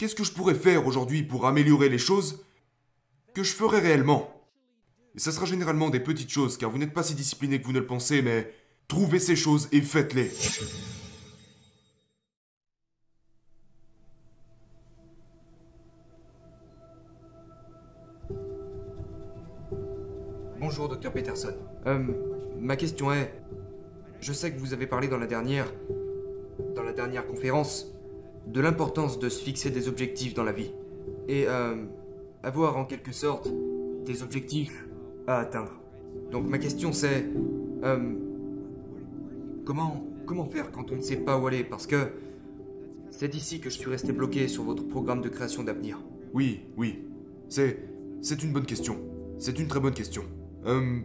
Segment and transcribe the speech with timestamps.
[0.00, 2.42] Qu'est-ce que je pourrais faire aujourd'hui pour améliorer les choses
[3.34, 4.34] que je ferai réellement?
[5.14, 7.74] Et ça sera généralement des petites choses, car vous n'êtes pas si discipliné que vous
[7.74, 8.50] ne le pensez, mais
[8.88, 10.30] trouvez ces choses et faites-les.
[20.58, 21.52] Bonjour, docteur Peterson.
[21.86, 21.98] Euh,
[22.58, 23.34] ma question est,
[24.22, 25.70] je sais que vous avez parlé dans la dernière,
[26.74, 27.99] dans la dernière conférence,
[28.46, 30.72] de l'importance de se fixer des objectifs dans la vie
[31.28, 31.74] et euh,
[32.42, 33.48] avoir en quelque sorte
[34.04, 34.86] des objectifs
[35.26, 35.72] à atteindre.
[36.30, 37.26] Donc ma question c'est,
[37.84, 38.14] euh,
[39.64, 41.64] comment comment faire quand on ne sait pas où aller?
[41.64, 42.12] Parce que
[43.10, 46.00] c'est ici que je suis resté bloqué sur votre programme de création d'avenir.
[46.32, 47.04] Oui, oui.
[47.48, 47.78] C'est.
[48.22, 48.98] C'est une bonne question.
[49.38, 50.22] C'est une très bonne question.
[50.66, 51.00] Euh,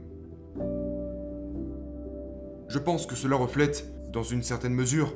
[2.68, 5.14] je pense que cela reflète, dans une certaine mesure,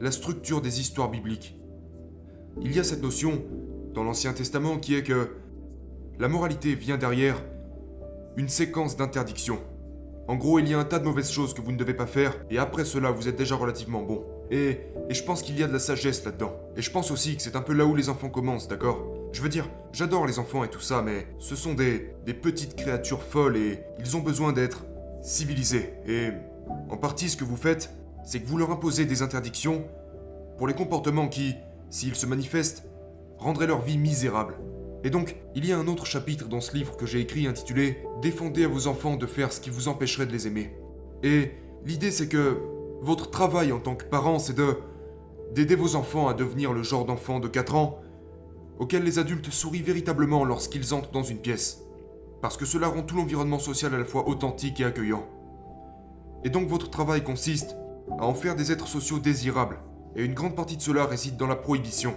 [0.00, 1.59] la structure des histoires bibliques.
[2.62, 3.42] Il y a cette notion,
[3.94, 5.30] dans l'Ancien Testament, qui est que
[6.18, 7.42] la moralité vient derrière
[8.36, 9.58] une séquence d'interdictions.
[10.28, 12.06] En gros, il y a un tas de mauvaises choses que vous ne devez pas
[12.06, 14.24] faire, et après cela, vous êtes déjà relativement bon.
[14.50, 16.52] Et, et je pense qu'il y a de la sagesse là-dedans.
[16.76, 19.06] Et je pense aussi que c'est un peu là où les enfants commencent, d'accord?
[19.32, 22.76] Je veux dire, j'adore les enfants et tout ça, mais ce sont des, des petites
[22.76, 24.84] créatures folles et ils ont besoin d'être
[25.22, 25.94] civilisés.
[26.06, 26.28] Et
[26.90, 29.84] en partie, ce que vous faites, c'est que vous leur imposez des interdictions
[30.58, 31.54] pour les comportements qui,
[31.90, 32.88] s'ils se manifestent,
[33.38, 34.58] rendraient leur vie misérable.
[35.02, 38.04] Et donc, il y a un autre chapitre dans ce livre que j'ai écrit intitulé
[38.22, 40.76] Défendez à vos enfants de faire ce qui vous empêcherait de les aimer.
[41.22, 41.52] Et
[41.84, 42.58] l'idée c'est que
[43.00, 44.76] votre travail en tant que parent, c'est de
[45.54, 48.00] d'aider vos enfants à devenir le genre d'enfant de 4 ans
[48.78, 51.82] auquel les adultes sourient véritablement lorsqu'ils entrent dans une pièce.
[52.40, 55.26] Parce que cela rend tout l'environnement social à la fois authentique et accueillant.
[56.44, 57.76] Et donc votre travail consiste
[58.18, 59.80] à en faire des êtres sociaux désirables.
[60.16, 62.14] Et une grande partie de cela réside dans la prohibition.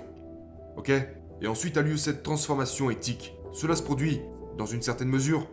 [0.77, 0.91] Ok?
[1.41, 3.35] Et ensuite a lieu cette transformation éthique.
[3.51, 4.21] Cela se produit,
[4.57, 5.47] dans une certaine mesure,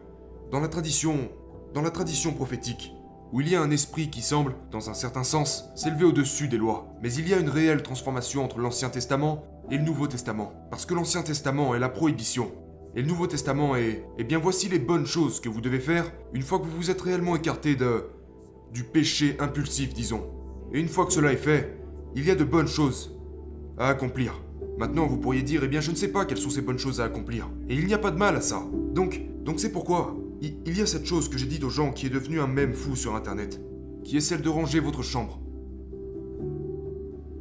[0.50, 1.28] dans la tradition,
[1.74, 2.92] dans la tradition prophétique,
[3.32, 6.56] où il y a un esprit qui semble, dans un certain sens, s'élever au-dessus des
[6.56, 6.88] lois.
[7.02, 10.52] Mais il y a une réelle transformation entre l'Ancien Testament et le Nouveau Testament.
[10.70, 12.50] Parce que l'Ancien Testament est la prohibition.
[12.96, 14.04] Et le Nouveau Testament est...
[14.18, 16.90] Eh bien voici les bonnes choses que vous devez faire une fois que vous vous
[16.90, 18.06] êtes réellement écarté de...
[18.72, 20.28] du péché impulsif, disons.
[20.72, 21.79] Et une fois que cela est fait,
[22.14, 23.16] il y a de bonnes choses
[23.78, 24.40] à accomplir.
[24.78, 27.00] Maintenant, vous pourriez dire, eh bien, je ne sais pas quelles sont ces bonnes choses
[27.00, 27.48] à accomplir.
[27.68, 28.62] Et il n'y a pas de mal à ça.
[28.94, 32.06] Donc, donc c'est pourquoi il, y a cette chose que j'ai dite aux gens qui
[32.06, 33.60] est devenue un même fou sur Internet,
[34.04, 35.38] qui est celle de ranger votre chambre.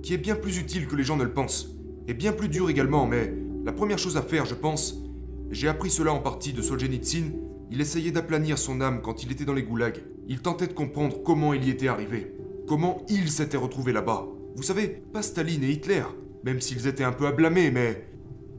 [0.04, 1.76] Qui est bien plus utile que les gens ne le pensent.
[2.08, 4.98] Et bien plus dur également, mais la première chose à faire, je pense,
[5.52, 7.32] j'ai appris cela en partie de Solzhenitsyn,
[7.72, 10.04] il essayait d'aplanir son âme quand il était dans les goulags.
[10.28, 12.36] Il tentait de comprendre comment il y était arrivé.
[12.68, 14.28] Comment il s'était retrouvé là-bas.
[14.56, 16.04] Vous savez, pas Staline et Hitler,
[16.44, 18.08] même s'ils étaient un peu à blâmer, mais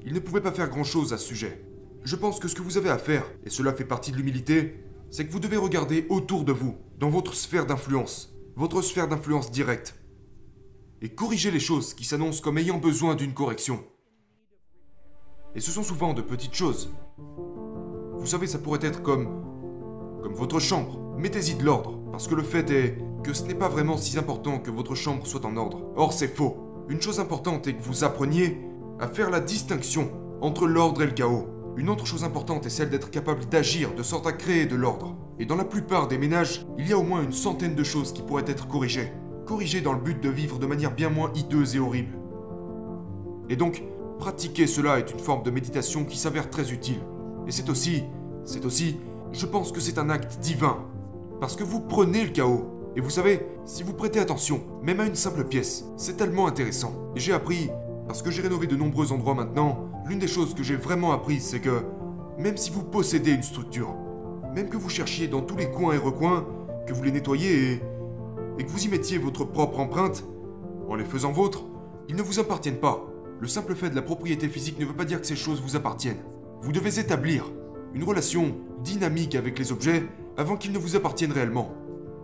[0.04, 1.64] ils ne pouvaient pas faire grand-chose à ce sujet.
[2.04, 4.82] Je pense que ce que vous avez à faire, et cela fait partie de l'humilité,
[5.10, 9.50] c'est que vous devez regarder autour de vous, dans votre sphère d'influence, votre sphère d'influence
[9.50, 9.96] directe,
[11.02, 13.84] et corriger les choses qui s'annoncent comme ayant besoin d'une correction.
[15.54, 16.94] Et ce sont souvent de petites choses.
[18.16, 19.26] Vous savez, ça pourrait être comme...
[20.22, 21.16] comme votre chambre.
[21.18, 24.58] Mettez-y de l'ordre, parce que le fait est que ce n'est pas vraiment si important
[24.58, 25.80] que votre chambre soit en ordre.
[25.96, 26.56] Or, c'est faux.
[26.88, 28.60] Une chose importante est que vous appreniez
[28.98, 30.10] à faire la distinction
[30.40, 31.46] entre l'ordre et le chaos.
[31.76, 35.16] Une autre chose importante est celle d'être capable d'agir de sorte à créer de l'ordre.
[35.38, 38.12] Et dans la plupart des ménages, il y a au moins une centaine de choses
[38.12, 39.12] qui pourraient être corrigées.
[39.46, 42.18] Corrigées dans le but de vivre de manière bien moins hideuse et horrible.
[43.48, 43.82] Et donc,
[44.18, 47.00] pratiquer cela est une forme de méditation qui s'avère très utile.
[47.46, 48.04] Et c'est aussi,
[48.44, 48.96] c'est aussi,
[49.32, 50.78] je pense que c'est un acte divin.
[51.40, 52.79] Parce que vous prenez le chaos.
[52.96, 56.92] Et vous savez, si vous prêtez attention, même à une simple pièce, c'est tellement intéressant.
[57.14, 57.70] Et j'ai appris,
[58.06, 61.44] parce que j'ai rénové de nombreux endroits maintenant, l'une des choses que j'ai vraiment apprises,
[61.44, 61.84] c'est que
[62.36, 63.94] même si vous possédez une structure,
[64.54, 66.46] même que vous cherchiez dans tous les coins et recoins,
[66.86, 67.82] que vous les nettoyiez et,
[68.58, 70.24] et que vous y mettiez votre propre empreinte,
[70.88, 71.64] en les faisant vôtres,
[72.08, 73.06] ils ne vous appartiennent pas.
[73.38, 75.76] Le simple fait de la propriété physique ne veut pas dire que ces choses vous
[75.76, 76.20] appartiennent.
[76.60, 77.50] Vous devez établir
[77.94, 80.02] une relation dynamique avec les objets
[80.36, 81.72] avant qu'ils ne vous appartiennent réellement.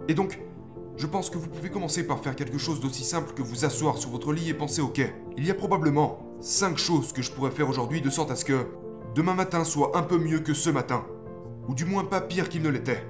[0.08, 0.40] Et donc,
[0.96, 3.98] je pense que vous pouvez commencer par faire quelque chose d'aussi simple que vous asseoir
[3.98, 5.02] sur votre lit et penser ok,
[5.36, 8.46] il y a probablement 5 choses que je pourrais faire aujourd'hui de sorte à ce
[8.46, 8.66] que
[9.14, 11.04] demain matin soit un peu mieux que ce matin.
[11.68, 13.04] Ou du moins pas pire qu'il ne l'était.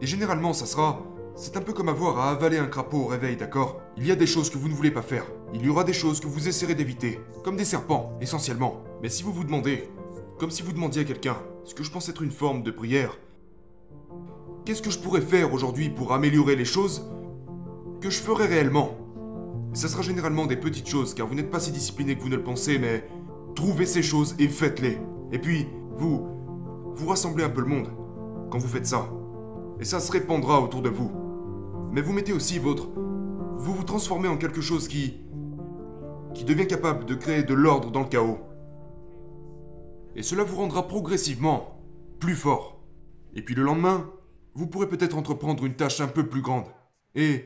[0.00, 1.02] Et généralement ça sera...
[1.36, 3.80] C'est un peu comme avoir à avaler un crapaud au réveil, d'accord?
[3.96, 5.24] Il y a des choses que vous ne voulez pas faire.
[5.54, 7.20] Il y aura des choses que vous essaierez d'éviter.
[7.44, 8.82] Comme des serpents, essentiellement.
[9.00, 9.88] Mais si vous vous demandez,
[10.38, 13.16] comme si vous demandiez à quelqu'un, ce que je pense être une forme de prière,
[14.64, 17.08] qu'est-ce que je pourrais faire aujourd'hui pour améliorer les choses?
[18.00, 18.96] Que je ferai réellement.
[19.72, 22.36] Ça sera généralement des petites choses, car vous n'êtes pas si discipliné que vous ne
[22.36, 23.06] le pensez, mais
[23.54, 24.98] trouvez ces choses et faites-les.
[25.32, 26.26] Et puis, vous,
[26.92, 27.88] vous rassemblez un peu le monde
[28.50, 29.08] quand vous faites ça.
[29.78, 31.10] Et ça se répandra autour de vous.
[31.92, 32.88] Mais vous mettez aussi votre...
[33.58, 35.20] Vous vous transformez en quelque chose qui...
[36.34, 38.38] qui devient capable de créer de l'ordre dans le chaos.
[40.16, 41.80] Et cela vous rendra progressivement
[42.18, 42.82] plus fort.
[43.34, 44.10] Et puis le lendemain,
[44.54, 46.66] vous pourrez peut-être entreprendre une tâche un peu plus grande.
[47.14, 47.44] Et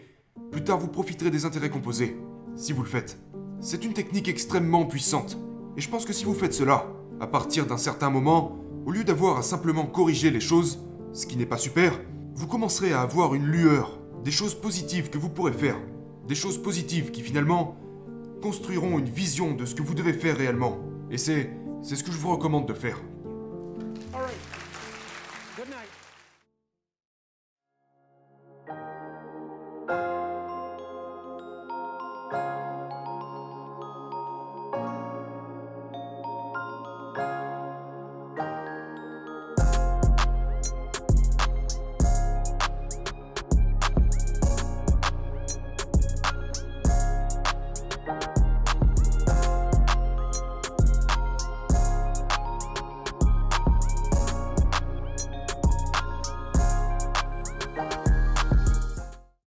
[0.51, 2.17] plus tard, vous profiterez des intérêts composés,
[2.57, 3.19] si vous le faites.
[3.61, 5.39] C'est une technique extrêmement puissante.
[5.77, 6.87] Et je pense que si vous faites cela,
[7.21, 10.81] à partir d'un certain moment, au lieu d'avoir à simplement corriger les choses,
[11.13, 12.01] ce qui n'est pas super,
[12.35, 15.77] vous commencerez à avoir une lueur, des choses positives que vous pourrez faire,
[16.27, 17.77] des choses positives qui finalement
[18.43, 20.79] construiront une vision de ce que vous devez faire réellement.
[21.11, 21.51] Et c'est
[21.85, 22.99] c'est ce que je vous recommande de faire.
[24.15, 24.35] All right.
[25.57, 26.04] Good night.